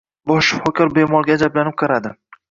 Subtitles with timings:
[0.29, 2.13] Bosh shifokor bemorga ajablanib qaradi.